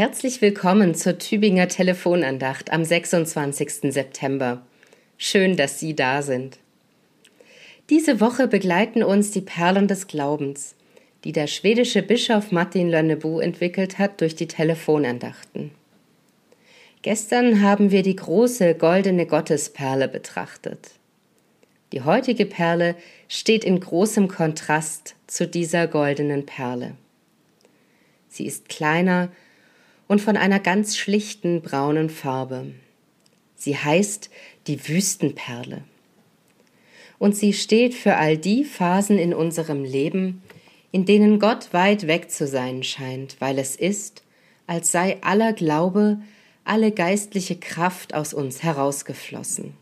Herzlich 0.00 0.40
willkommen 0.40 0.94
zur 0.94 1.18
Tübinger 1.18 1.68
Telefonandacht 1.68 2.72
am 2.72 2.86
26. 2.86 3.92
September. 3.92 4.62
Schön, 5.18 5.58
dass 5.58 5.78
Sie 5.78 5.94
da 5.94 6.22
sind. 6.22 6.56
Diese 7.90 8.18
Woche 8.18 8.48
begleiten 8.48 9.02
uns 9.02 9.30
die 9.30 9.42
Perlen 9.42 9.88
des 9.88 10.06
Glaubens, 10.06 10.74
die 11.24 11.32
der 11.32 11.48
schwedische 11.48 12.00
Bischof 12.00 12.50
Martin 12.50 12.88
Lönnebu 12.88 13.40
entwickelt 13.40 13.98
hat 13.98 14.22
durch 14.22 14.34
die 14.34 14.48
Telefonandachten. 14.48 15.70
Gestern 17.02 17.60
haben 17.60 17.90
wir 17.90 18.02
die 18.02 18.16
große 18.16 18.76
goldene 18.76 19.26
Gottesperle 19.26 20.08
betrachtet. 20.08 20.92
Die 21.92 22.00
heutige 22.00 22.46
Perle 22.46 22.94
steht 23.28 23.64
in 23.66 23.78
großem 23.78 24.28
Kontrast 24.28 25.14
zu 25.26 25.46
dieser 25.46 25.86
goldenen 25.86 26.46
Perle. 26.46 26.94
Sie 28.30 28.46
ist 28.46 28.70
kleiner 28.70 29.28
und 30.10 30.20
von 30.20 30.36
einer 30.36 30.58
ganz 30.58 30.96
schlichten 30.96 31.62
braunen 31.62 32.10
Farbe. 32.10 32.72
Sie 33.54 33.76
heißt 33.76 34.28
die 34.66 34.88
Wüstenperle. 34.88 35.84
Und 37.20 37.36
sie 37.36 37.52
steht 37.52 37.94
für 37.94 38.16
all 38.16 38.36
die 38.36 38.64
Phasen 38.64 39.18
in 39.18 39.32
unserem 39.32 39.84
Leben, 39.84 40.42
in 40.90 41.04
denen 41.04 41.38
Gott 41.38 41.72
weit 41.72 42.08
weg 42.08 42.28
zu 42.28 42.48
sein 42.48 42.82
scheint, 42.82 43.36
weil 43.38 43.56
es 43.60 43.76
ist, 43.76 44.24
als 44.66 44.90
sei 44.90 45.18
aller 45.22 45.52
Glaube, 45.52 46.18
alle 46.64 46.90
geistliche 46.90 47.54
Kraft 47.54 48.12
aus 48.12 48.34
uns 48.34 48.64
herausgeflossen. 48.64 49.74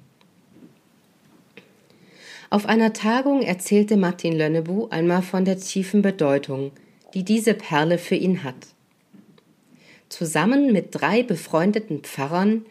Auf 2.51 2.67
einer 2.67 2.93
Tagung 2.93 3.41
erzählte 3.41 3.97
Martin 3.97 4.37
Lönnebu 4.37 4.89
einmal 4.91 5.23
von 5.23 5.47
der 5.47 5.59
tiefen 5.59 6.03
Bedeutung, 6.03 6.73
die 7.15 7.25
diese 7.25 7.55
Perle 7.55 7.97
für 7.97 8.17
ihn 8.17 8.45
hat. 8.45 8.75
Zusammen 10.09 10.73
mit 10.73 10.89
drei 10.93 11.23
befreundeten 11.23 12.01
Pfarrern 12.01 12.65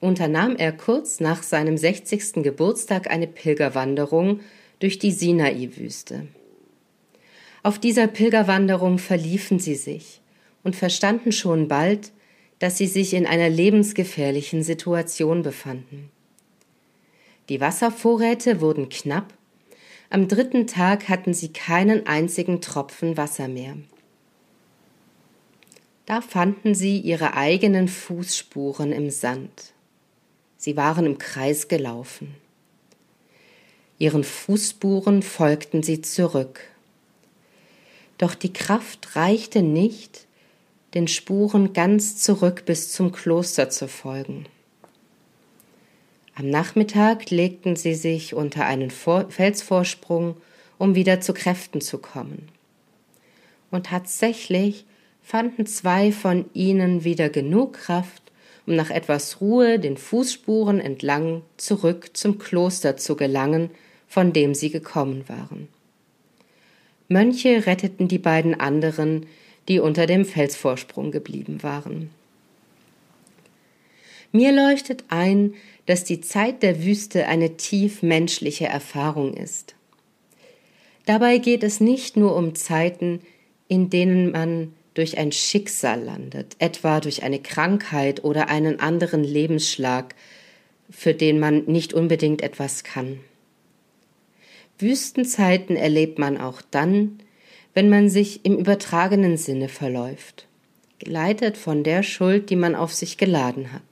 unternahm 0.00 0.56
er 0.56 0.72
kurz 0.72 1.20
nach 1.20 1.42
seinem 1.42 1.76
60. 1.76 2.42
Geburtstag 2.42 3.10
eine 3.10 3.26
Pilgerwanderung 3.26 4.40
durch 4.78 4.98
die 4.98 5.12
Sinai-Wüste. 5.12 6.28
Auf 7.62 7.78
dieser 7.78 8.06
Pilgerwanderung 8.06 8.98
verliefen 8.98 9.58
sie 9.58 9.74
sich 9.74 10.20
und 10.62 10.76
verstanden 10.76 11.32
schon 11.32 11.68
bald, 11.68 12.12
dass 12.58 12.78
sie 12.78 12.86
sich 12.86 13.14
in 13.14 13.26
einer 13.26 13.48
lebensgefährlichen 13.48 14.62
Situation 14.62 15.42
befanden. 15.42 16.10
Die 17.48 17.60
Wasservorräte 17.60 18.60
wurden 18.60 18.88
knapp, 18.88 19.32
am 20.10 20.26
dritten 20.26 20.66
Tag 20.66 21.08
hatten 21.08 21.34
sie 21.34 21.52
keinen 21.52 22.06
einzigen 22.06 22.60
Tropfen 22.62 23.16
Wasser 23.18 23.46
mehr. 23.46 23.76
Da 26.08 26.22
fanden 26.22 26.74
sie 26.74 27.00
ihre 27.00 27.34
eigenen 27.34 27.86
Fußspuren 27.86 28.92
im 28.92 29.10
Sand. 29.10 29.74
Sie 30.56 30.74
waren 30.74 31.04
im 31.04 31.18
Kreis 31.18 31.68
gelaufen. 31.68 32.34
Ihren 33.98 34.24
Fußspuren 34.24 35.22
folgten 35.22 35.82
sie 35.82 36.00
zurück. 36.00 36.60
Doch 38.16 38.34
die 38.34 38.54
Kraft 38.54 39.16
reichte 39.16 39.60
nicht, 39.60 40.24
den 40.94 41.08
Spuren 41.08 41.74
ganz 41.74 42.16
zurück 42.16 42.64
bis 42.64 42.90
zum 42.90 43.12
Kloster 43.12 43.68
zu 43.68 43.86
folgen. 43.86 44.46
Am 46.34 46.48
Nachmittag 46.48 47.28
legten 47.28 47.76
sie 47.76 47.94
sich 47.94 48.32
unter 48.32 48.64
einen 48.64 48.90
Felsvorsprung, 48.90 50.38
um 50.78 50.94
wieder 50.94 51.20
zu 51.20 51.34
Kräften 51.34 51.82
zu 51.82 51.98
kommen. 51.98 52.48
Und 53.70 53.84
tatsächlich 53.84 54.86
fanden 55.28 55.66
zwei 55.66 56.10
von 56.10 56.46
ihnen 56.54 57.04
wieder 57.04 57.28
genug 57.28 57.74
Kraft, 57.74 58.22
um 58.66 58.76
nach 58.76 58.88
etwas 58.88 59.42
Ruhe 59.42 59.78
den 59.78 59.98
Fußspuren 59.98 60.80
entlang 60.80 61.42
zurück 61.58 62.16
zum 62.16 62.38
Kloster 62.38 62.96
zu 62.96 63.14
gelangen, 63.14 63.68
von 64.06 64.32
dem 64.32 64.54
sie 64.54 64.70
gekommen 64.70 65.28
waren. 65.28 65.68
Mönche 67.08 67.66
retteten 67.66 68.08
die 68.08 68.18
beiden 68.18 68.58
anderen, 68.58 69.26
die 69.68 69.80
unter 69.80 70.06
dem 70.06 70.24
Felsvorsprung 70.24 71.10
geblieben 71.10 71.62
waren. 71.62 72.08
Mir 74.32 74.50
leuchtet 74.52 75.04
ein, 75.08 75.52
dass 75.84 76.04
die 76.04 76.22
Zeit 76.22 76.62
der 76.62 76.82
Wüste 76.82 77.26
eine 77.26 77.58
tief 77.58 78.02
menschliche 78.02 78.66
Erfahrung 78.66 79.34
ist. 79.34 79.74
Dabei 81.04 81.36
geht 81.36 81.62
es 81.62 81.80
nicht 81.80 82.16
nur 82.16 82.34
um 82.34 82.54
Zeiten, 82.54 83.20
in 83.68 83.90
denen 83.90 84.30
man 84.30 84.72
durch 84.98 85.16
ein 85.16 85.30
Schicksal 85.30 86.02
landet, 86.02 86.56
etwa 86.58 86.98
durch 86.98 87.22
eine 87.22 87.38
Krankheit 87.38 88.24
oder 88.24 88.48
einen 88.48 88.80
anderen 88.80 89.22
Lebensschlag, 89.22 90.16
für 90.90 91.14
den 91.14 91.38
man 91.38 91.66
nicht 91.66 91.94
unbedingt 91.94 92.42
etwas 92.42 92.82
kann. 92.82 93.20
Wüstenzeiten 94.80 95.76
erlebt 95.76 96.18
man 96.18 96.36
auch 96.36 96.62
dann, 96.72 97.20
wenn 97.74 97.88
man 97.88 98.08
sich 98.08 98.44
im 98.44 98.56
übertragenen 98.58 99.36
Sinne 99.36 99.68
verläuft, 99.68 100.48
geleitet 100.98 101.56
von 101.56 101.84
der 101.84 102.02
Schuld, 102.02 102.50
die 102.50 102.56
man 102.56 102.74
auf 102.74 102.92
sich 102.92 103.18
geladen 103.18 103.72
hat. 103.72 103.82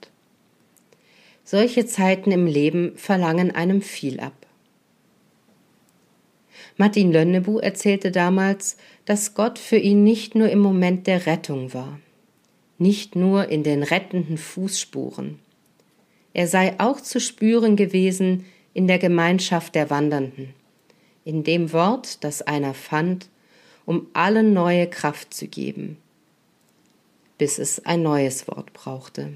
Solche 1.45 1.87
Zeiten 1.87 2.33
im 2.33 2.49
Leben 2.49 2.97
verlangen 2.97 3.55
einem 3.55 3.81
viel 3.81 4.19
ab. 4.19 4.46
Martin 6.79 7.11
Lönnebu 7.11 7.59
erzählte 7.59 8.11
damals, 8.11 8.77
dass 9.07 9.35
Gott 9.35 9.59
für 9.59 9.79
ihn 9.79 10.05
nicht 10.05 10.35
nur 10.35 10.51
im 10.51 10.59
Moment 10.59 11.07
der 11.07 11.27
Rettung 11.27 11.73
war, 11.73 11.99
nicht 12.79 13.17
nur 13.17 13.49
in 13.49 13.63
den 13.63 13.83
rettenden 13.83 14.37
Fußspuren. 14.37 15.39
Er 16.35 16.47
sei 16.47 16.79
auch 16.79 17.01
zu 17.01 17.19
spüren 17.19 17.77
gewesen 17.77 18.45
in 18.75 18.87
der 18.87 18.99
Gemeinschaft 18.99 19.75
der 19.75 19.89
Wandernden, 19.89 20.53
in 21.25 21.45
dem 21.45 21.73
Wort, 21.73 22.23
das 22.25 22.43
einer 22.43 22.75
fand, 22.75 23.31
um 23.87 24.09
allen 24.13 24.53
neue 24.53 24.87
Kraft 24.87 25.33
zu 25.33 25.49
geben, 25.49 25.97
bis 27.39 27.59
es 27.59 27.87
ein 27.87 28.03
neues 28.03 28.49
Wort 28.49 28.75
brauchte. 28.75 29.33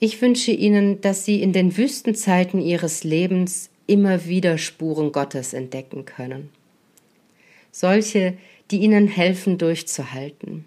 Ich 0.00 0.20
wünsche 0.20 0.50
Ihnen, 0.50 1.00
dass 1.00 1.24
Sie 1.24 1.40
in 1.42 1.54
den 1.54 1.76
Wüstenzeiten 1.78 2.60
Ihres 2.60 3.04
Lebens 3.04 3.70
immer 3.90 4.26
wieder 4.26 4.56
Spuren 4.56 5.10
Gottes 5.10 5.52
entdecken 5.52 6.04
können. 6.04 6.50
Solche, 7.72 8.38
die 8.70 8.78
ihnen 8.78 9.08
helfen 9.08 9.58
durchzuhalten. 9.58 10.64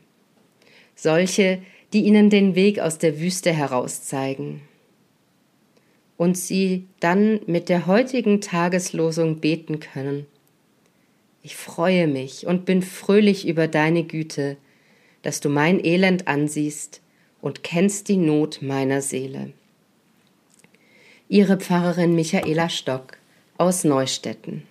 Solche, 0.94 1.62
die 1.94 2.02
ihnen 2.02 2.30
den 2.30 2.56
Weg 2.56 2.80
aus 2.80 2.98
der 2.98 3.22
Wüste 3.22 3.54
heraus 3.54 4.04
zeigen. 4.04 4.62
Und 6.18 6.38
sie 6.38 6.86
dann 7.00 7.40
mit 7.48 7.70
der 7.70 7.88
heutigen 7.88 8.42
Tageslosung 8.42 9.40
beten 9.40 9.80
können. 9.80 10.26
Ich 11.44 11.56
freue 11.56 12.08
mich 12.08 12.46
und 12.46 12.66
bin 12.66 12.82
fröhlich 12.82 13.48
über 13.48 13.70
deine 13.70 14.04
Güte, 14.04 14.58
dass 15.22 15.40
du 15.40 15.48
mein 15.48 15.84
Elend 15.84 16.28
ansiehst 16.28 17.02
und 17.42 17.64
kennst 17.64 18.10
die 18.10 18.18
Not 18.18 18.62
meiner 18.62 19.02
Seele. 19.02 19.54
Ihre 21.34 21.58
Pfarrerin 21.58 22.14
Michaela 22.14 22.70
Stock 22.70 23.18
aus 23.58 23.84
Neustetten. 23.84 24.68